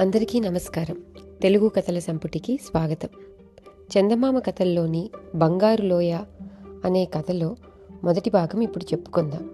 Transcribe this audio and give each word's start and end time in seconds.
అందరికీ 0.00 0.40
నమస్కారం. 0.40 0.96
తెలుగు 1.42 1.68
కథల 1.68 1.98
సంపుటికి 1.98 2.56
స్వాగతం. 2.56 3.08
చందమామ 3.78 4.38
కథల్లోని 4.38 5.10
బంగారు 5.34 5.82
లోయ 5.82 6.18
అనే 6.84 7.04
కథలో 7.04 7.56
మొదటి 8.04 8.30
భాగం 8.30 8.60
ఇప్పుడు 8.60 8.84
చెప్పుకుందాం. 8.84 9.50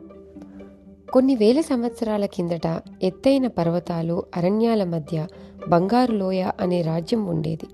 కొన్ని 1.12 1.36
వేల 1.36 1.60
సంవత్సరాల 1.60 2.26
కిందట 2.26 2.82
ఎత్తైన 3.02 3.46
పర్వతాలు 3.46 4.22
అరణ్యాల 4.36 4.84
మధ్య 4.84 5.26
బంగారు 5.68 6.12
లోయ 6.12 6.50
అనే 6.60 6.82
రాజ్యం 6.82 7.26
ఉండేది. 7.26 7.66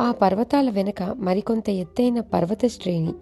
ఆ 0.00 0.10
పర్వతాల 0.10 0.70
వెనక 0.70 1.02
మరికొంత 1.02 1.70
ఎత్తైన 1.70 2.20
పర్వత 2.20 2.66
శ్రేణి 2.66 3.12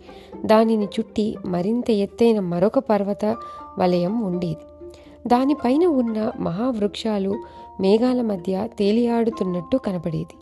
దానిని 0.46 0.84
చుట్టి 0.84 1.36
మరింత 1.46 1.90
ఎత్తైన 1.90 2.40
మరొక 2.40 2.78
పర్వత 2.78 3.36
వలయం 3.78 4.20
ఉండేది. 4.20 4.79
దానిపైన 5.26 5.86
ఉన్న 5.86 6.32
మహావృక్షాలు 6.40 7.34
మేఘాల 7.80 8.22
మధ్య 8.22 8.68
తేలియాడుతున్నట్టు 8.78 9.76
కనపడేది. 9.76 10.36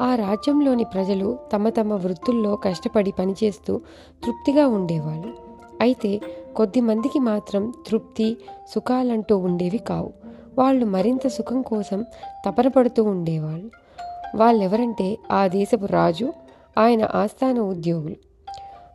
ఆ 0.00 0.14
రాజ్యంలోని 0.14 0.84
ప్రజలు 0.84 1.38
తమ 1.52 1.68
తమ 1.68 1.94
వృత్తుల్లో 1.94 2.56
కష్టపడి 2.56 3.10
పనిచేస్తూ 3.10 3.80
తృప్తిగా 4.24 4.66
ఉండేవాళ్ళు. 4.66 5.34
అయితే 5.80 6.20
కొద్ది 6.56 6.80
మందికి 6.80 7.18
మాత్రం 7.18 7.72
తృప్తి 7.88 8.36
సుఖాలంటూ 8.74 9.38
ఉండేవి 9.38 9.78
కావు. 9.78 10.12
వాళ్ళు 10.58 10.86
మరింత 10.86 11.26
సుఖం 11.26 11.62
కోసం 11.62 12.04
తపనపడుతూ 12.46 13.04
ఉండేవాళ్ళు. 13.04 13.70
వాళ్ళెవరంటే 14.36 15.18
ఆ 15.32 15.46
దేశపు 15.46 15.86
రాజు 15.86 16.32
ఆయన 16.78 17.08
ఆస్థాన 17.14 17.60
ఉద్యోగులు. 17.60 18.16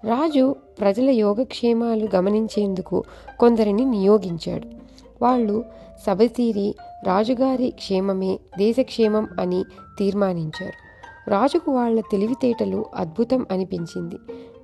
రాజు 0.07 0.55
ప్రజల 0.79 1.09
యోగక్షేమాలు 1.09 2.07
గమనించేందుకు 2.15 3.03
కొందరిని 3.39 3.85
నియోగించాడు. 3.85 4.84
వాళ్ళు 5.21 5.65
సభతీరి 6.07 6.75
రాజుగారి 7.03 7.71
క్షేమమే 7.71 8.39
దేశక్షేమం 8.57 9.27
అని 9.39 9.63
తీర్మానించారు. 9.99 10.85
రాజుకు 11.29 11.71
వాళ్ళ 11.71 12.01
తెలివితేటలు 12.11 12.85
అద్భుతం 12.95 13.45
అనిపించింది. 13.51 14.15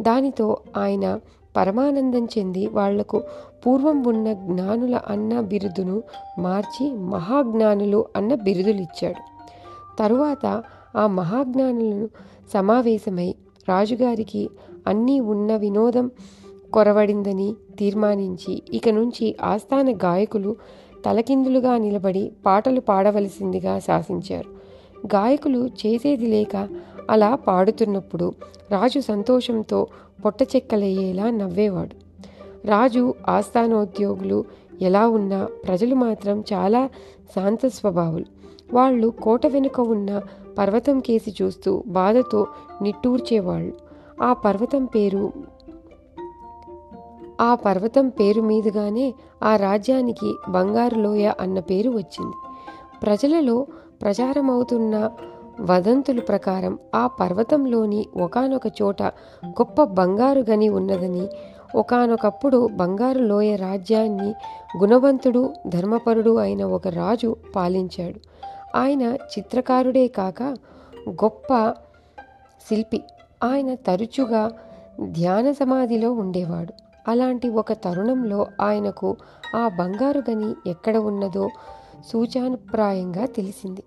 దానితో 0.01 0.57
ఆయన 0.77 1.19
పరమానందం 1.57 2.25
చెంది 2.25 2.67
వాళ్ళకు 2.67 3.23
పూర్వం 3.67 4.03
ఉన్న 4.03 4.33
జ్ఞానుల 4.33 5.01
అన్న 5.07 5.39
బిరుదును 5.41 6.03
మార్చి 6.39 6.93
మహాజ్ఞానులు 6.93 8.05
అన్న 8.15 8.35
బిరుదులిచ్చాడు. 8.35 9.31
తరువాత 9.99 10.63
ఆ 10.97 11.07
మహాజ్ఞానులను 11.07 12.09
సమావేశమై 12.53 13.35
రాజుగారికి 13.69 14.49
అన్నీ 14.87 15.19
ఉన్న 15.19 15.55
వినోదం 15.55 16.11
కొరవడిందని 16.73 17.55
తీర్మానించి 17.79 18.63
ఇక 18.73 18.89
నుంచి 18.89 19.35
ఆస్థాన 19.43 19.91
గాయకులు 19.91 20.55
తలకిందులుగా 21.05 21.77
నిలబడి 21.77 22.31
పాటలు 22.45 22.79
పాడవలసిందిగా 22.79 23.79
శాసించారు. 23.79 24.49
గాయకులు 25.05 25.67
చేసేది 25.67 26.27
లేక 26.27 26.67
అలా 27.09 27.35
పాడుతున్నప్పుడు 27.35 28.33
రాజు 28.71 28.99
సంతోషంతో 28.99 29.87
పొట్టచెక్కలయ్యేలా 30.25 31.29
నవ్వేవాడు. 31.29 31.95
రాజు 32.67 33.13
ఆస్థానోద్యోగులు 33.27 34.45
ఎలా 34.81 35.07
ఉన్నా 35.07 35.47
ప్రజలు 35.67 35.95
మాత్రం 35.95 36.43
చాలా 36.53 36.89
శాంత 37.35 37.67
స్వభావులు. 37.67 38.25
వాళ్ళు 38.73 39.07
కోట 39.07 39.47
వెనుక 39.47 39.79
ఉన్న 39.79 40.21
పర్వతం 40.57 40.99
కేసి 40.99 41.33
చూస్తూ 41.41 41.83
బాధతో 41.87 42.47
నిట్టూర్చేవాళ్ళు. 42.81 43.73
ఆ 44.23 44.33
పర్వతం 44.33 44.85
పేరు 44.85 45.33
ఆ 47.41 47.55
పర్వతం 47.55 48.09
పేరు 48.09 48.41
మీదుగానే 48.41 49.13
ఆ 49.43 49.55
రాజ్యానికి 49.55 50.35
బంగారు 50.49 50.95
లోయ 50.95 51.33
అన్న 51.39 51.59
పేరు 51.59 51.89
వచ్చింది. 51.89 52.35
ప్రజలలో 53.03 53.67
ప్రచారమవుతున్న 54.01 55.11
వదంతుల 55.61 56.19
ప్రకారం 56.19 56.79
ఆ 56.95 57.07
పర్వతంలోని 57.07 58.07
ఒకనొక 58.21 58.61
చోట 58.81 59.03
గొప్ప 59.45 59.83
బంగారు 59.83 60.45
గని 60.49 60.69
ఉన్నదని 60.69 61.27
ఒకనొకప్పుడు 61.75 62.69
బంగారు 62.75 63.19
లోయ 63.19 63.55
రాజ్యాన్ని 63.55 64.29
గుణవంతుడు 64.77 65.53
ధర్మపరుడు 65.67 66.37
అయిన 66.37 66.63
ఒక 66.65 66.87
రాజు 66.87 67.35
పాలించాడు. 67.55 68.19
ఆయన 68.77 69.01
చిత్రకారుడే 69.01 70.07
కాక 70.07 70.43
గొప్ప 71.09 71.73
శిల్పి. 72.67 73.03
ఆయన 73.43 73.75
తరచుగా 73.75 74.51
ధ్యాన 75.11 75.51
సమాధిలో 75.51 76.11
ఉండేవాడు. 76.11 76.90
అలాంటి 77.07 77.49
ఒక 77.49 77.73
తరుణంలో 77.73 78.47
ఆయనకు 78.61 79.17
ఆ 79.55 79.67
బంగారు 79.67 80.23
గని 80.29 80.69
ఎక్కడ 80.69 80.97
ఉన్నదో 80.97 81.49
సూచానుప్రాయంగా 82.11 83.25
తెలిసింది. 83.25 83.83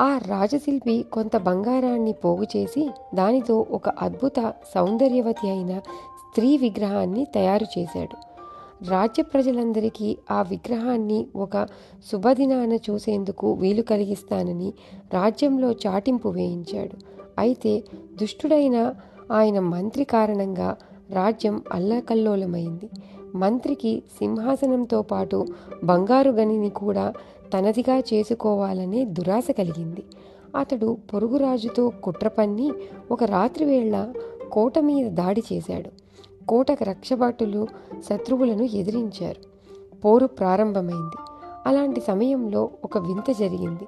ఆ 0.00 0.18
రాజశిల్పి 0.26 1.04
కొంత 1.12 1.36
బంగారాన్ని 1.36 2.12
పోగు 2.12 2.44
చేసి 2.44 2.90
దానితో 3.14 3.66
ఒక 3.70 3.88
అద్భుత 3.88 4.54
సౌందర్యవతి 4.74 5.50
అయిన 5.50 5.78
స్త్రీ 6.30 6.56
విగ్రహాన్ని 6.56 7.26
తయారు 7.34 7.66
చేశాడు. 7.78 8.30
రాజ్య 8.88 9.22
ప్రజలందరికీ 9.22 10.18
ఆ 10.30 10.42
విగ్రహాన్ని 10.42 11.26
ఒక 11.36 11.66
శుభదినాన 12.12 12.72
చూసేందుకు 12.72 13.52
వీలు 13.52 13.82
కలిగిస్తానని 13.82 14.72
రాజ్యంలో 15.12 15.72
చాటింపు 15.72 16.28
వేయించాడు. 16.28 16.96
అయితే 17.38 17.82
దుష్టుడైన 18.20 18.94
ఆయన 19.32 19.60
మంత్రి 19.60 20.04
కారణంగా 20.04 20.76
రాజ్యం 21.12 21.62
అల్లకల్లోలమైంది. 21.72 22.88
మంత్రికి 23.34 24.02
సింహాసనంతో 24.18 25.02
పాటు 25.02 25.46
బంగారు 25.84 26.30
గనిని 26.30 26.70
కూడా 26.70 27.12
తనదిగా 27.58 27.98
చేసుకోవాలనే 27.98 29.04
దురాశ 29.04 29.46
కలిగింది. 29.58 30.02
అతడు 30.56 30.96
పొరుగురాజుతో 31.14 31.88
కుట్ర 31.88 32.28
పన్ని 32.28 32.72
ఒక 33.10 33.24
రాత్రి 33.24 33.64
వేళ 33.64 34.12
కోట 34.52 34.78
మీద 34.78 35.10
దాడి 35.10 35.42
చేశాడు. 35.52 35.90
కోటకు 36.46 36.84
రక్షభటులు 36.84 37.66
శత్రువులను 38.08 38.62
ఎదిరించారు. 38.62 39.40
పోరు 40.00 40.26
ప్రారంభమైంది. 40.26 41.16
అలాంటి 41.66 42.00
సమయంలో 42.00 42.70
ఒక 42.84 42.98
వింత 42.98 43.38
జరిగింది. 43.38 43.86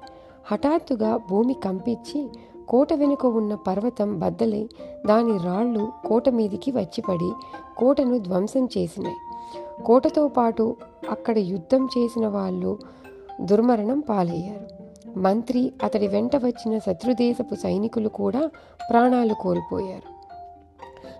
హఠాత్తుగా 0.51 1.17
భూమి 1.17 1.53
కంపించి 1.53 2.29
కోట 2.69 2.93
వెనుక 2.93 3.25
ఉన్న 3.25 3.55
పర్వతం 3.55 4.19
బద్దలై 4.19 4.69
దాని 5.07 5.37
రాళ్ళు 5.37 5.91
కోట 6.07 6.29
మీదికి 6.29 6.71
వచ్చిపడి 6.71 7.31
కోటను 7.77 8.17
ధ్వంసం 8.17 8.69
చేసినాయి. 8.77 9.15
కోటతో 9.83 10.27
పాటు 10.27 10.75
అక్కడ 11.09 11.37
యుద్ధం 11.37 11.89
చేసిన 11.97 12.27
వాళ్ళు 12.27 12.79
దుర్మరణం 13.41 13.99
పాలయ్యారు. 13.99 14.83
మంత్రి 15.19 15.73
అతడి 15.83 16.07
వెంట 16.07 16.35
వచ్చిన 16.35 16.77
శత్రుదేశపు 16.77 17.55
సైనికులు 17.55 18.09
కూడా 18.09 18.49
ప్రాణాలు 18.89 19.33
కోల్పోయారు. 19.33 20.13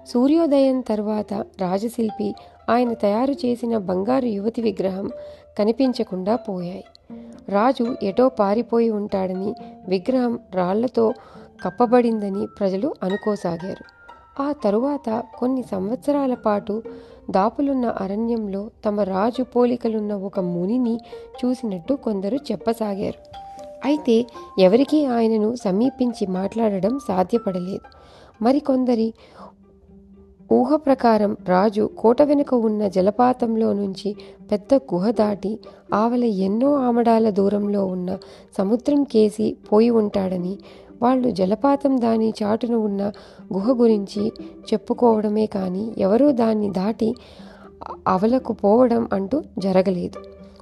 సూర్యోదయం 0.07 0.81
తర్వాత 0.81 1.33
రాజశిల్పి 1.33 2.35
ఆయన 2.69 2.93
తయారు 2.93 3.31
చేసిన 3.31 3.77
బంగారు 3.77 4.25
యువతి 4.25 4.61
విగ్రహం 4.61 5.09
కనిపించకుండా 5.59 6.35
పోయాయి. 6.35 6.83
రాజు 7.49 7.95
ఎటో 8.03 8.29
పారిపోయి 8.29 8.89
ఉంటాడని 8.89 9.55
విగ్రహం 9.87 10.39
రాళ్ళతో 10.53 11.13
కప్పబడిందని 11.65 12.47
ప్రజలు 12.59 12.93
అనుకోసాగారు. 13.03 14.03
ఆ 14.41 14.51
తరువాత 14.51 15.23
కొన్ని 15.37 15.63
సంవత్సరాల 15.63 16.33
పాటు 16.33 16.83
దాపులున్న 17.29 17.85
అరణ్యంలో 17.85 18.69
తమ 18.85 19.01
రాజు 19.01 19.43
పోలికలున్న 19.43 20.13
ఒక 20.13 20.39
మునిని 20.39 20.99
చూసినట్టు 21.45 21.93
కొందరు 21.93 22.35
చెప్పసాగారు. 22.35 23.33
అయితే 23.85 24.25
ఎవరికీ 24.59 25.05
ఆయనను 25.05 25.55
సమీపించి 25.55 26.27
మాట్లాడడం 26.27 26.99
సాధ్యపడలేదు. 26.99 28.03
మరికొందరి 28.43 29.13
ఊహ 30.51 30.75
ప్రకారం 30.75 31.37
రాజు 31.47 31.89
కోట 31.97 32.21
వెనుక 32.21 32.53
ఉన్న 32.53 32.87
జలపాతంలో 32.87 33.73
నుంచి 33.73 34.15
పెద్ద 34.51 34.75
గుహ 34.75 35.11
దాటి 35.11 35.59
ఆవల 35.93 36.23
ఎన్నో 36.23 36.73
ఆమడాల 36.75 37.29
దూరంలో 37.29 37.85
ఉన్న 37.85 38.17
సముద్రం 38.57 39.03
కేసి 39.03 39.57
పోయి 39.71 39.89
ఉంటాడని 39.89 40.57
వాళ్ళు 41.01 41.29
జలపాతం 41.31 42.01
దాని 42.01 42.33
చాటున 42.43 42.75
ఉన్న 42.75 43.11
గుహ 43.53 43.71
గురించి 43.71 44.31
చెప్పుకోవడమే 44.73 45.45
కానీ 45.45 45.93
ఎవరూ 45.97 46.31
దాన్ని 46.31 46.69
దాటి 46.69 47.15
అవలకు 48.07 48.53
పోవడం 48.53 49.07
అంటూ 49.13 49.43
జరగలేదు. 49.59 50.19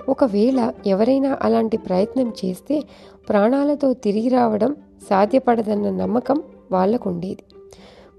ఒకవేళ 0.10 0.74
ఎవరైనా 0.88 1.38
అలాంటి 1.42 1.77
ప్రయత్నం 1.77 2.34
చేస్తే 2.45 2.81
ప్రాణాలతో 3.30 3.94
తిరిగి 3.94 4.30
రావడం 4.30 4.75
సాధ్యపడదన్న 5.10 5.89
నమ్మకం 5.89 6.44
వాళ్ళకుండేది. 6.72 7.44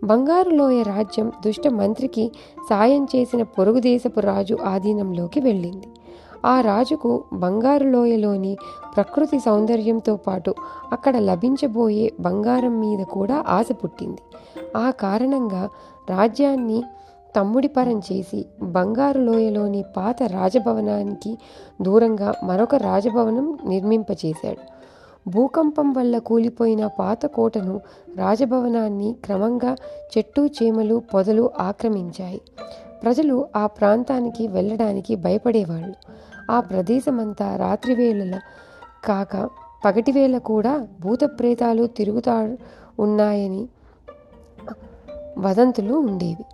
బంగారు 0.05 0.51
లోయ 0.51 0.83
రాజ్యం 0.83 1.33
దుష్ట 1.47 1.69
మంత్రికి 1.69 2.33
సాయం 2.71 3.05
చేసిన 3.05 3.43
పొరుగుదేశపు 3.43 4.21
రాజు 4.21 4.59
ఆధీనంలోకి 4.65 5.41
వెళ్ళింది. 5.41 5.89
ఆ 6.45 6.61
రాజుకు 6.61 7.25
బంగారు 7.33 7.85
లోయలోని 7.85 8.57
ప్రకృతి 8.95 9.39
సౌందర్యంతో 9.39 10.17
పాటు 10.17 10.55
అక్కడ 10.93 11.17
లభించబోయే 11.17 12.13
బంగారం 12.21 12.81
మీద 12.81 13.05
కూడా 13.05 13.45
ఆశ 13.49 13.67
పుట్టింది. 13.73 14.23
ఆ 14.77 14.91
కారణంగా 14.91 15.69
రాజ్యాన్ని 16.11 16.83
తమ్ముడి 17.37 17.69
పరం 17.69 17.99
చేసి 17.99 18.47
బంగారులోయలోని 18.63 19.85
పాత 19.97 20.23
రాజభవనానికి 20.23 21.39
దూరంగా 21.83 22.35
మరొక 22.45 22.75
రాజభవనం 22.75 23.59
నిర్మింపచేశాడు. 23.65 24.72
భూకంపం 25.29 25.93
వల్ల 25.93 26.19
కూలిపోయిన 26.19 26.87
పాత 26.87 27.27
కోటను 27.27 27.81
రాజభవనాన్ని 28.17 29.17
క్రమంగా 29.25 29.77
చెట్టు 30.19 30.49
చీమలు 30.63 31.03
పొదలు 31.15 31.51
ఆక్రమించాయి. 31.59 32.41
ప్రజలు 33.03 33.49
ఆ 33.57 33.67
ప్రాంతానికి 33.67 34.47
వెళ్ళడానికి 34.47 35.15
భయపడేవాళ్ళు. 35.17 35.95
ఆ 36.51 36.61
ప్రదేశమంతా 36.61 37.57
రాత్రివేళల 37.57 38.41
కాక 39.05 39.49
పగటివేళ 39.85 40.39
కూడా 40.39 40.89
భూత 41.01 41.19
ప్రేతాలు 41.25 41.87
తిరుగుతా 41.87 42.57
ఉన్నాయని 42.99 43.69
వదంతులు 45.39 45.95
ఉండేవి. 45.95 46.45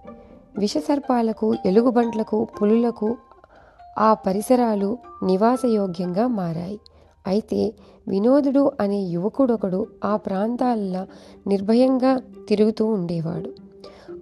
విషసర్పాలకు 0.59 1.55
ఎలుగుబంట్లకు 1.67 2.44
పులులకు 2.44 3.17
ఆ 3.99 4.14
పరిసరాలు 4.14 4.99
నివాసయోగ్యంగా 5.23 6.26
మారాయి. 6.26 6.81
అయితే 7.26 7.73
వినోదుడు 8.08 8.72
అనే 8.81 9.00
యువకుడొకడు 9.02 9.87
ఆ 10.05 10.16
ప్రాంతాల్లో 10.16 11.06
నిర్భయంగా 11.46 12.20
తిరుగుతూ 12.49 12.87
ఉండేవాడు. 12.87 13.52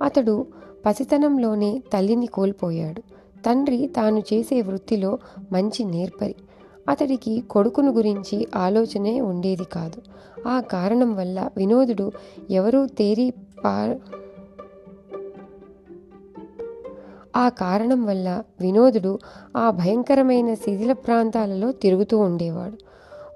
అతడు 0.03 0.47
పసితనంలోనే 0.87 1.83
తల్లిని 1.93 2.27
కోల్పోయాడు. 2.27 3.01
తండ్రి 3.47 3.91
తాను 3.97 4.23
చేసే 4.33 4.63
వృత్తిలో 4.63 5.19
మంచి 5.53 5.85
నేర్పరి. 5.85 6.35
అతడికి 6.89 7.41
కొడుకును 7.41 7.93
గురించి 7.93 8.49
ఆలోచనే 8.55 9.21
ఉండేది 9.21 9.65
కాదు. 9.65 10.03
ఆ 10.49 10.61
కారణం 10.61 11.15
వల్ల 11.15 11.51
వినోదుడు 11.57 12.13
ఎవరూ 12.51 12.87
తేరి 12.87 13.33
పా 13.65 13.99
ఆ 17.37 17.49
కారణం 17.49 18.05
వల్ల 18.05 18.43
వినోదుడు 18.61 19.19
ఆ 19.57 19.71
భయంకరమైన 19.71 20.55
శిథిల 20.55 20.93
ప్రాంతాలలో 20.93 21.73
తిరుగుతూ 21.73 22.19
ఉండేవాడు. 22.19 22.86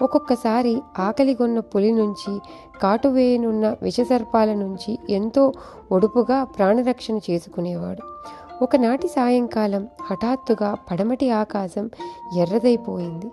ఒక్కొక్కసారి 0.03 0.83
ఆకలిగొన్న 0.99 1.61
పులి 1.61 1.93
నుంచి 1.93 2.39
కాటువేయనున్న 2.83 3.77
విషసర్పాల 3.83 4.53
నుంచి 4.55 4.99
ఎంతో 5.11 5.53
ఒడుపుగా 5.93 6.45
ప్రాణరక్షణ 6.45 7.19
చేసుకునేవాడు. 7.31 8.11
ఒకనాటి 8.65 9.09
సాయంకాలం 9.09 9.89
హఠాత్తుగా 10.11 10.75
పడమటి 10.75 11.31
ఆకాశం 11.31 11.91
ఎర్రదైపోయింది. 12.37 13.27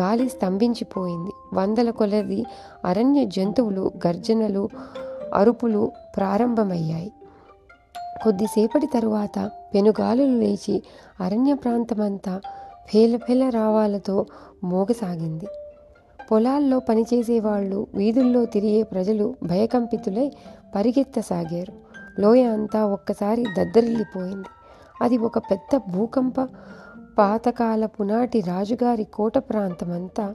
గాలి 0.00 0.28
స్తంభించిపోయింది. 0.28 1.30
వందల 1.54 1.90
కొలది 1.90 2.44
అరణ్య 2.84 3.24
జంతువులు 3.24 3.92
గర్జనలు 4.06 4.68
అరుపులు 5.34 5.92
ప్రారంభమయ్యాయి. 6.16 7.12
కొద్దిసేపటి 8.24 8.86
తరువాత 8.86 9.50
పెనుగాలులు 9.74 10.38
లేచి 10.38 10.82
అరణ్య 11.20 11.54
ప్రాంతమంతా 11.54 12.40
ఫేలఫేల 12.86 13.48
రావాలతో 13.48 14.26
మోగసాగింది. 14.64 15.46
పొలాల్లో 16.30 16.78
పనిచేసేవాళ్ళు 16.78 17.86
వీధుల్లో 17.94 18.44
తిరిగే 18.44 18.82
ప్రజలు 18.82 19.34
భయకంపితులై 19.42 20.32
పరిగెత్తసాగారు. 20.74 21.72
లోయ 22.20 22.42
అంతా 22.42 22.86
ఒక్కసారి 22.86 23.46
దద్దరిల్లిపోయింది. 23.58 24.48
అది 25.02 25.18
ఒక 25.18 25.38
పెద్ద 25.38 25.80
భూకంప 25.92 26.40
పాతకాలపు 27.18 28.02
నాటి 28.02 28.40
రాజుగారి 28.40 29.04
కోట 29.04 29.38
ప్రాంతమంతా 29.38 30.34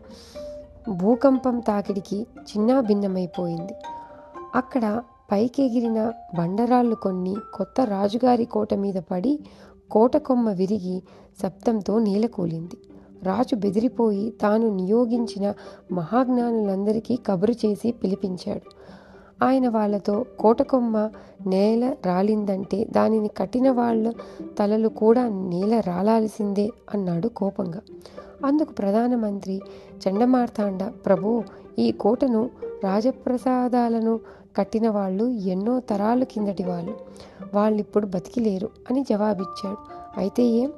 భూకంపం 0.90 1.60
తాకిడికి 1.60 2.28
చిన్నాభిన్నమైపోయింది. 2.40 3.74
అక్కడ 4.56 5.02
పైకెగిరిన 5.32 6.12
బండరాళ్ళు 6.38 6.96
కొన్ని 6.96 7.36
కొత్త 7.54 7.82
రాజుగారి 7.82 8.46
కోట 8.46 8.74
మీద 8.74 8.96
పడి 9.12 9.40
కోట 9.92 10.18
కొమ్మ 10.18 10.50
విరిగి 10.50 11.04
శబ్దంతో 11.44 12.00
నేలకూలింది. 12.00 12.78
రాజు 13.26 13.56
బెదిరిపోయి 13.56 14.34
తాను 14.42 14.76
నియోగించిన 14.76 15.54
మహాజ్ఞానులందరికీ 15.92 17.16
కబురు 17.16 17.52
చేసి 17.52 17.92
పిలిపించాడు. 17.92 18.86
ఆయన 19.46 19.68
వాళ్ళతో 19.70 20.26
కోటకొమ్మ 20.40 21.10
నేల 21.48 21.96
రాలిందంటే 22.06 22.84
దానిని 22.84 23.28
కట్టిన 23.28 23.72
వాళ్ళ 23.72 24.14
తలలు 24.60 24.88
కూడా 24.88 25.30
నేల 25.30 25.80
రాలాల్సిందే 25.80 26.70
అన్నాడు 26.94 27.28
కోపంగా. 27.28 27.82
అందుకు 28.46 28.74
ప్రధానమంత్రి 28.74 29.62
చండమార్తాండ 30.08 30.84
ప్రభు 30.84 31.44
ఈ 31.80 31.92
కోటను 31.92 32.50
రాజప్రసాదాలను 32.84 34.20
కట్టిన 34.58 34.90
వాళ్ళు 34.90 35.26
ఎన్నో 35.26 35.80
తరాలు 35.80 36.26
కిందటి 36.26 36.64
వాళ్ళు. 36.64 36.94
వాళ్ళిప్పుడు 37.54 38.06
బతికిలేరు 38.06 38.70
అని 38.90 39.06
జవాబిచ్చాడు. 39.10 39.78
అయితే 40.18 40.44
ఏం? 40.44 40.72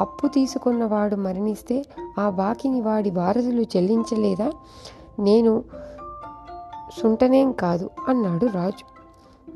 అప్పు 0.00 0.26
తీసుకున్నవాడు 0.26 1.16
మరణిస్తే 1.16 1.84
ఆ 2.18 2.30
బాకిని 2.30 2.80
వాడి 2.80 3.10
వారసులు 3.10 3.62
చెల్లించలేదా? 3.62 4.52
నేను 5.18 5.64
సుంటనేం 7.00 7.52
కాదు 7.52 7.90
అన్నాడు 8.08 8.46
రాజు. 8.46 8.94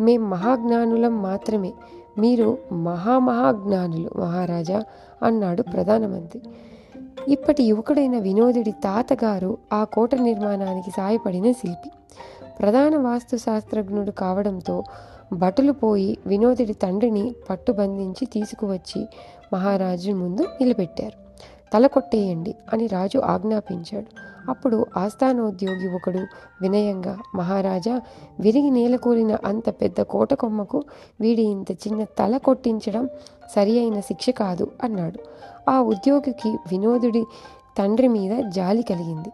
మేం 0.02 0.30
మహాజ్ఞానులం 0.30 1.22
మాత్రమే. 1.22 1.72
మీరు 2.18 2.58
మహామహాజ్ఞానులు 2.72 4.10
మహారాజా 4.18 4.82
అన్నాడు 5.22 5.62
ప్రధానమంత్రి. 5.62 6.42
ఇప్పటి 7.28 7.62
యువకుడైన 7.62 8.18
వినోదుడి 8.18 8.70
తాతగారు 8.70 9.58
ఆ 9.72 9.84
కోట 9.84 10.14
నిర్మాణానికి 10.14 10.90
సాయపడిన 10.90 11.52
శిల్పి. 11.52 11.90
ప్రధాన 12.58 12.96
వాస్తు 12.96 13.36
శాస్త్రజ్ఞుడు 13.36 14.10
కావడంతో 14.10 14.84
బటులు 15.32 15.72
పోయి 15.72 16.18
వినోదుడి 16.26 16.72
తండ్రిని 16.72 17.34
పట్టుబంధించి 17.50 18.26
తీసుకువచ్చి 18.26 19.08
మహారాజు 19.52 20.12
ముందు 20.12 20.42
నిలబెట్టారు. 20.42 21.28
తల 21.74 21.86
కొట్టేయండి 21.86 22.54
అని 22.72 22.86
రాజు 22.86 23.18
ఆజ్ఞాపించాడు. 23.18 24.06
అప్పుడు 24.50 24.86
ఆస్థానోద్యోగి 24.96 25.94
ఒకడు 25.94 26.18
వినయంగా 26.62 27.18
మహారాజా 27.34 28.00
విరిగి 28.40 28.70
నేలకూలిన 28.70 29.38
అంత 29.44 29.70
పెద్ద 29.70 30.02
కోట 30.02 30.34
కొమ్మకు 30.34 30.84
వీడి 31.20 31.42
ఇంత 31.42 31.72
చిన్న 31.72 32.04
తల 32.04 32.36
కొట్టించడం 32.36 33.08
సరి 33.56 33.78
అయిన 33.78 34.00
శిక్ష 34.00 34.30
కాదు 34.30 34.70
అన్నాడు. 34.84 35.18
ఆ 35.70 35.80
ఉద్యోగికి 35.80 36.48
వినోదుడి 36.48 37.24
తండ్రి 37.78 38.08
మీద 38.08 38.44
జాలి 38.48 38.82
కలిగింది. 38.82 39.28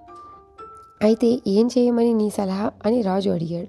అయితే 1.03 1.41
ఏం 1.47 1.67
చేయమని 1.79 2.13
నీ 2.13 2.31
సలహా? 2.31 2.71
అని 2.87 3.03
రాజు 3.03 3.31
అడిగాడు. 3.31 3.69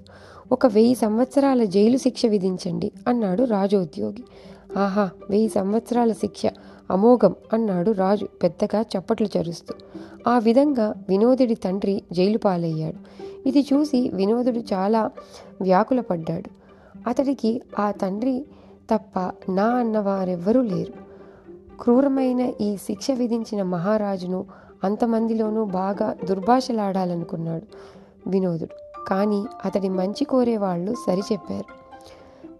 ఒక 0.52 0.66
వెయ్యి 0.66 0.94
సంవత్సరాల 0.94 1.64
జైలు 1.64 1.96
శిక్ష 1.96 2.26
విధించండి 2.26 2.92
అన్నాడు 3.08 3.44
రాజు 3.44 3.76
ఉద్యోగి 3.76 4.24
ఆహా 4.76 5.10
వెయ్యి 5.30 5.48
సంవత్సరాల 5.48 6.12
శిక్ష 6.12 6.42
అమోఘం 6.90 7.34
అన్నాడు 7.52 7.90
రాజు 7.90 8.28
పెద్దగా 8.42 8.80
చప్పట్లు 8.80 9.28
చరుస్తూ. 9.38 9.74
ఆ 10.28 10.38
విధంగా 10.38 10.94
వినోదుడి 11.08 11.54
తండ్రి 11.54 12.02
జైలు 12.12 12.38
పాలయ్యాడు. 12.38 12.96
ఇది 13.48 13.66
చూసి 13.72 14.10
వినోదుడు 14.14 14.58
చాలా 14.58 15.10
వ్యాకులపడ్డాడు. 15.62 16.50
అతడికి 17.08 17.62
ఆ 17.78 17.90
తండ్రి 17.90 18.44
తప్ప 18.94 19.32
నా 19.50 19.66
అన్నవారెవ్వరూ 19.66 20.62
లేరు. 20.62 20.92
క్రూరమైన 21.80 22.52
ఈ 22.60 22.76
శిక్ష 22.76 23.10
విధించిన 23.10 23.62
మహారాజును 23.62 24.46
అంతమందిలోనూ 24.84 25.64
బాగా 25.64 26.16
దుర్భాషలాడాలనుకున్నాడు 26.24 27.66
వినోదుడు. 28.30 29.04
కానీ 29.08 29.44
అతడి 29.64 29.88
మంచి 29.88 30.24
కోరేవాళ్ళు 30.24 30.94
సరిచెప్పారు. 31.06 31.85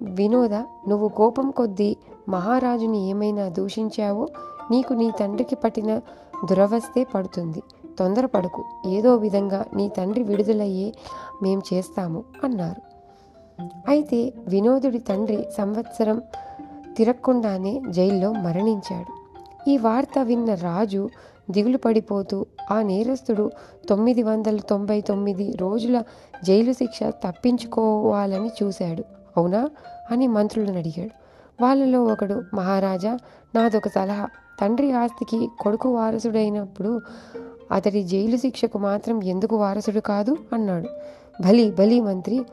వినోద 0.02 0.54
నువ్వు 0.88 1.08
కోపం 1.08 1.50
కొద్దీ 1.50 1.96
మహారాజుని 2.28 3.08
ఏమైనా 3.08 3.48
దూషించావో 3.48 4.28
నీకు 4.70 4.92
నీ 4.92 5.10
తండ్రికి 5.20 5.54
పట్టిన 5.54 5.98
దురవస్థే 6.50 7.04
పడుతుంది. 7.04 7.62
తొందరపడకు. 7.98 8.64
ఏదో 8.86 9.16
విధంగా 9.16 9.64
నీ 9.74 9.88
తండ్రి 9.88 10.22
విడుదలయ్యే 10.22 10.94
మేం 11.42 11.62
చేస్తాము 11.74 12.24
అన్నారు. 12.44 12.96
అయితే 13.88 14.32
వినోదుడి 14.48 14.98
తండ్రి 14.98 15.48
సంవత్సరం 15.58 16.22
తిరగకుండానే 16.96 17.82
జైల్లో 17.90 18.32
మరణించాడు. 18.32 19.26
ఈ 19.70 19.76
వార్త 19.76 20.18
విన్న 20.22 20.54
రాజు 20.54 21.08
దిగులు 21.50 21.78
పడిపోతూ 21.78 22.46
ఆ 22.70 22.82
నేరస్తుడు 22.82 23.50
తొమ్మిది 23.88 24.22
వందల 24.22 24.56
తొంభై 24.56 25.00
తొమ్మిది 25.00 25.52
రోజుల 25.52 26.02
జైలు 26.44 26.72
శిక్ష 26.72 27.02
తప్పించుకోవాలని 27.02 28.50
చూశాడు. 28.62 29.04
అవునా? 29.36 29.70
అని 30.10 30.26
మంత్రులను 30.26 30.78
అడిగాడు. 30.78 31.10
వాళ్ళలో 31.62 32.04
ఒకడు 32.04 32.42
మహారాజా 32.54 33.18
నాదొక 33.54 33.88
సలహా. 33.88 34.28
తండ్రి 34.60 34.92
ఆస్తికి 34.92 35.48
కొడుకు 35.60 35.94
వారసుడైనప్పుడు 35.94 37.00
అతడి 37.72 38.02
జైలు 38.02 38.36
శిక్షకు 38.36 38.78
మాత్రం 38.78 39.24
ఎందుకు 39.24 39.56
వారసుడు 39.56 40.00
కాదు? 40.00 40.36
అన్నాడు. 40.52 40.88
బలి 41.46 41.70
బలి 41.70 42.00
మంత్రి 42.00 42.44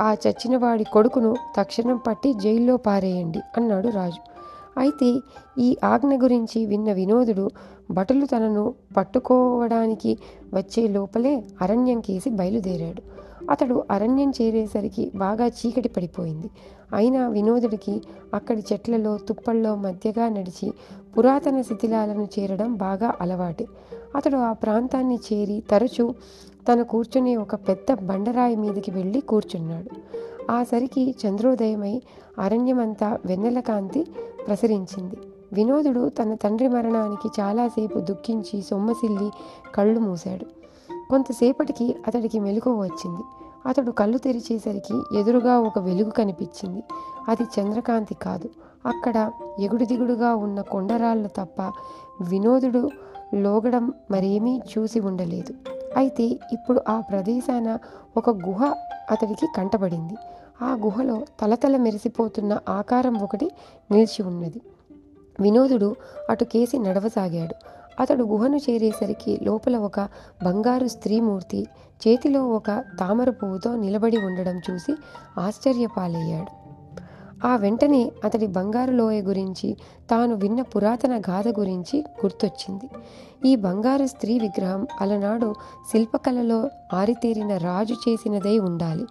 ఆ 0.00 0.12
చచ్చినవాడి 0.12 0.84
కొడుకును 0.84 1.34
తక్షణం 1.56 1.96
పట్టి 1.96 2.34
జైల్లో 2.34 2.76
పారేయండి 2.76 3.40
అన్నాడు 3.56 3.88
రాజు. 3.88 4.38
అయితే 4.80 5.20
ఈ 5.58 5.76
ఆజ్ఞ 5.84 6.14
గురించి 6.14 6.66
విన్న 6.66 6.92
వినోదుడు 6.92 7.50
భటులు 7.90 8.26
తనను 8.26 8.74
పట్టుకోవడానికి 8.96 10.18
వచ్చే 10.54 10.88
లోపలే 10.88 11.44
అరణ్యం 11.62 12.00
కేసి 12.00 12.30
బయలుదేరాడు. 12.30 13.02
అతడు 13.48 13.84
అరణ్యం 13.90 14.30
చేరేసరికి 14.30 15.12
బాగా 15.16 15.46
చీకటి 15.46 15.88
పడిపోయింది. 15.88 16.50
అయినా 16.94 17.28
వినోదుడికి 17.28 18.02
అక్కడి 18.34 18.62
చెట్లలో 18.72 19.18
తుప్పల్లో 19.18 19.76
మధ్యగా 19.76 20.28
నడిచి 20.28 20.72
పురాతన 21.18 21.60
శిథిలాలను 21.60 22.28
చేరడం 22.38 22.74
బాగా 22.74 23.14
అలవాటే. 23.20 23.66
అతడు 24.16 24.36
ఆ 24.36 24.52
ప్రాంతాన్ని 24.52 25.18
చేరి 25.32 25.62
తరచూ 25.70 26.14
తను 26.72 26.84
కూర్చునే 26.84 27.36
ఒక 27.36 27.54
పెద్ద 27.54 27.94
బండరాయి 28.02 28.56
మీదకి 28.56 28.90
వెళ్ళి 28.90 29.20
కూర్చున్నాడు. 29.20 29.90
ఆ 30.52 30.62
సరికి 30.62 31.14
చంద్రోదయమై 31.26 32.02
అరణ్యమంతా 32.38 33.18
వెన్నెల 33.26 33.60
కాంతి 33.60 34.06
ప్రసరించింది. 34.46 35.16
వినోదుడు 35.52 36.08
తన 36.08 36.34
తండ్రి 36.34 36.68
మరణానికి 36.68 37.40
చాలాసేపు 37.40 37.98
దుఃఖించి 37.98 38.62
సొమ్మసిల్లి 38.62 39.30
కళ్ళు 39.74 40.00
మూశాడు. 40.00 40.57
కొంతసేపటికి 41.10 41.96
అతడికి 42.06 42.40
మెలకువ 42.40 42.82
వచ్చింది. 42.82 43.20
అతడు 43.66 43.90
కళ్ళు 43.90 44.18
తెరిచేసరికి 44.18 45.18
ఎదురుగా 45.18 45.58
ఒక 45.58 45.78
వెలుగు 45.78 46.10
కనిపించింది. 46.10 46.82
అది 47.28 47.42
చంద్రకాంతి 47.42 48.14
కాదు. 48.14 48.50
అక్కడ 48.86 49.30
ఎగుడు 49.60 49.84
దిగుడుగా 49.84 50.34
ఉన్న 50.34 50.60
కొండరాళ్ళు 50.60 51.28
తప్ప 51.28 51.72
వినోదుడు 52.20 52.90
లోగడం 53.34 53.92
మరేమీ 54.10 54.60
చూసి 54.78 55.00
ఉండలేదు. 55.00 55.54
అయితే 55.96 56.24
ఇప్పుడు 56.24 56.80
ఆ 56.88 57.00
ప్రదేశాన 57.00 57.78
ఒక 58.16 58.30
గుహ 58.30 58.64
అతడికి 59.10 59.46
కంటపడింది. 59.56 60.14
ఆ 60.62 60.76
గుహలో 60.84 61.24
తలతల 61.40 61.76
మెరిసిపోతున్న 61.76 62.58
ఆకారం 62.68 63.18
ఒకటి 63.22 63.50
నిలిచి 63.90 64.22
ఉన్నది. 64.22 64.60
వినోదుడు 65.40 65.96
అటు 66.30 66.44
కేసి 66.44 66.78
నడవసాగాడు. 66.78 67.77
అతడు 68.00 68.24
గుహను 68.24 68.56
చేరేసరికి 68.56 69.38
లోపల 69.42 69.76
ఒక 69.76 70.00
బంగారు 70.44 70.86
స్త్రీమూర్తి 70.86 71.66
చేతిలో 72.08 72.48
ఒక 72.48 72.84
తామర 73.00 73.30
పువ్వుతో 73.30 73.76
నిలబడి 73.76 74.16
ఉండడం 74.16 74.60
చూసి 74.70 74.94
ఆశ్చర్యపాలయ్యాడు. 75.38 76.68
ఆ 77.46 77.56
వెంటనే 77.56 78.12
అతడి 78.24 78.46
బంగారు 78.46 78.90
లోయ 78.90 79.20
గురించి 79.20 79.76
తాను 80.10 80.34
విన్న 80.34 80.62
పురాతన 80.62 81.20
గాథ 81.30 81.48
గురించి 81.48 82.00
గుర్తొచ్చింది. 82.00 82.90
ఈ 83.48 83.56
బంగారు 83.56 84.06
స్త్రీ 84.06 84.38
విగ్రహం 84.38 84.86
అలనాడు 85.00 85.54
శిల్పకళలో 85.90 86.70
ఆరితేరిన 86.92 87.56
రాజు 87.56 87.94
చేసినదై 87.94 88.58
ఉండాలి. 88.58 89.06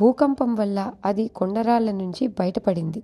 భూకంపం 0.00 0.54
వల్ల 0.54 0.92
అది 1.04 1.28
కొండరాళ్ళ 1.28 1.90
నుంచి 1.90 2.26
బయటపడింది. 2.26 3.02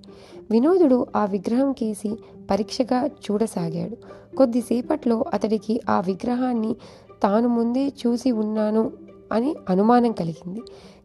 వినోదుడు 0.50 1.07
ఆ 1.16 1.25
విగ్రహం 1.25 1.73
కేసి 1.73 2.16
పరీక్షగా 2.50 3.07
చూడసాగాడు. 3.07 3.97
కొద్దిసేపట్లో 4.37 5.25
అతడికి 5.35 5.81
ఆ 5.90 6.00
విగ్రహాన్ని 6.00 6.76
తాను 7.23 7.49
ముందే 7.49 7.88
చూసి 7.88 8.31
ఉన్నాను 8.31 8.93
అని 9.33 9.57
అనుమానం 9.71 10.12
కలిగింది. 10.12 10.62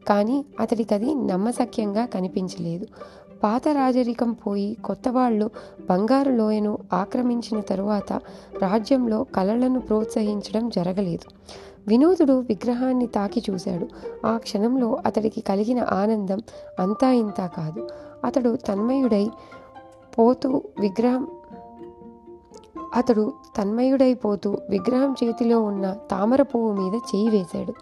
కానీ 0.07 0.45
అతడికి 0.59 0.93
అది 0.93 1.15
నమ్మశక్యంగా 1.15 2.05
కనిపించలేదు. 2.05 2.85
పాత 3.43 3.67
రాజరికం 3.67 4.33
పోయి 4.33 4.77
కొత్త 4.83 5.09
వాళ్ళు 5.09 5.49
బంగారు 5.89 6.31
లోయను 6.31 6.77
ఆక్రమించిన 6.93 7.61
తరువాత 7.61 8.13
రాజ్యంలో 8.61 9.23
కళలను 9.23 9.79
ప్రోత్సహించడం 9.79 10.69
జరగలేదు. 10.69 11.29
వినోదుడు 11.87 12.39
విగ్రహాన్ని 12.39 13.07
తాకి 13.07 13.43
చూశాడు. 13.49 13.87
ఆ 14.25 14.37
క్షణంలో 14.37 14.99
అతడికి 15.05 15.41
కలిగిన 15.41 15.79
ఆనందం 15.79 16.41
అంతా 16.79 17.11
ఇంతా 17.11 17.47
కాదు. 17.47 17.87
అతడు 18.23 18.55
తన్మయుడై 18.55 19.29
పోతూ 20.19 20.61
విగ్రహం 20.79 21.27
అతడు 22.95 23.33
తన్మయుడైపోతూ 23.57 24.57
విగ్రహం 24.69 25.15
చేతిలో 25.23 25.61
ఉన్న 25.61 25.93
తామర 26.11 26.41
పువ్వు 26.41 26.71
మీద 26.71 26.93
చేయి 26.93 27.29
వేశాడు. 27.29 27.73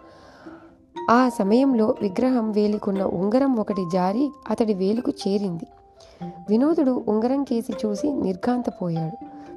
ఆ 1.10 1.28
సమయంలో 1.28 1.94
విగ్రహం 2.02 2.52
వేలికున్న 2.52 3.02
ఉంగరం 3.02 3.56
ఒకటి 3.56 3.86
జారి 3.92 4.30
అతడి 4.50 4.74
వేలుకు 4.74 5.12
చేరింది. 5.28 5.66
వినోదుడు 6.48 7.04
ఉంగరం 7.08 7.44
కేసి 7.44 7.72
చూసి 7.86 8.12
నిర్ఘాంతపోయాడు. 8.12 9.16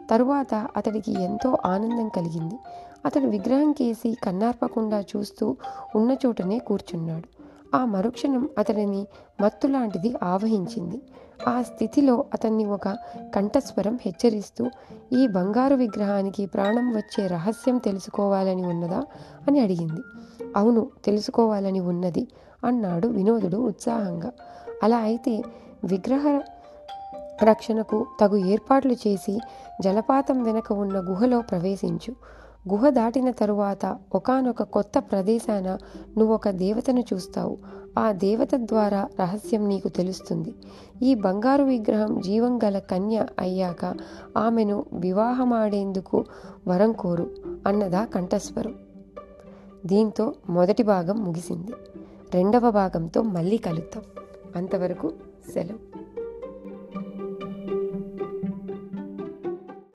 తరువాత 0.09 0.67
అతడికి 0.77 1.23
ఎంతో 1.23 1.57
ఆనందం 1.65 2.09
కలిగింది. 2.09 2.55
అతడు 3.05 3.27
విగ్రహం 3.27 3.71
కేసి 3.71 4.17
కన్నార్పకుండా 4.23 4.99
చూస్తూ 4.99 5.55
ఉన్న 5.95 6.15
చోటనే 6.25 6.59
కూర్చున్నాడు. 6.59 7.43
ఆ 7.77 7.85
మరుక్షణం 7.85 8.49
అతడిని 8.57 9.07
మత్తులాంటిది 9.41 10.13
ఆవహించింది. 10.23 11.01
ఆ 11.47 11.61
స్థితిలో 11.61 12.25
అతన్ని 12.33 12.65
ఒక 12.65 12.87
కంఠస్వరం 13.35 13.99
హెచ్చరిస్తూ 14.01 14.69
ఈ 15.13 15.27
బంగారు 15.27 15.75
విగ్రహానికి 15.75 16.45
ప్రాణం 16.45 16.95
వచ్చే 16.95 17.27
రహస్యం 17.27 17.77
తెలుసుకోవాలని 17.77 18.67
ఉన్నదా 18.67 19.03
అని 19.47 19.59
అడిగింది. 19.59 20.01
అవును 20.55 20.87
తెలుసుకోవాలని 21.05 21.79
ఉన్నది 21.79 22.27
అన్నాడు 22.65 23.07
వినోదుడు 23.07 23.57
ఉత్సాహంగా. 23.57 24.31
అలా 24.83 24.97
అయితే 24.97 25.41
విగ్రహ 25.85 26.41
రక్షణకు 27.43 28.07
తగు 28.21 28.37
ఏర్పాట్లు 28.37 28.93
చేసి 28.93 29.39
జలపాతం 29.81 30.43
వెనక 30.43 30.71
ఉన్న 30.71 30.99
గుహలో 31.09 31.41
ప్రవేశించు. 31.41 32.42
గుహ 32.69 32.89
దాటిన 32.89 33.31
తరువాత 33.31 33.97
ఒకానొక 34.15 34.63
కొత్త 34.63 34.99
ప్రదేశాన 34.99 35.77
నువ్వు 36.17 36.35
ఒక 36.35 36.49
దేవతను 36.49 37.03
చూస్తావు. 37.13 37.57
ఆ 37.99 38.11
దేవత 38.11 38.49
ద్వారా 38.55 39.07
రహస్యం 39.19 39.67
నీకు 39.67 39.87
తెలుస్తుంది. 39.89 40.55
ఈ 41.01 41.15
బంగారు 41.15 41.63
విగ్రహం 41.63 42.21
జీవం 42.21 42.57
గల 42.63 42.79
కన్య 42.79 43.25
అయ్యాక 43.39 43.93
ఆమెను 44.37 44.85
వివాహమాడేందుకు 44.93 46.25
వరం 46.67 46.91
కోరు 46.91 47.31
అన్నదా 47.67 48.05
కంఠస్వరం. 48.05 48.75
దీంతో 49.85 50.33
మొదటి 50.49 50.83
భాగం 50.83 51.23
ముగిసింది. 51.23 51.71
రెండవ 52.33 52.71
భాగంతో 52.71 53.21
మళ్ళీ 53.21 53.57
కలుద్దాం. 53.57 54.03
అంతవరకు 54.55 55.13
సెలవు. 55.53 56.02